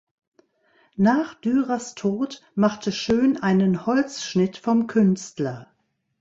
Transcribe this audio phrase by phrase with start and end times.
[0.95, 5.67] Nach Dürers Tod machte Schön einen Holzschnitt vom Künstler.